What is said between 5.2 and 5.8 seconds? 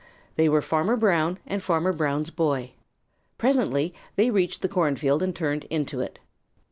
and turned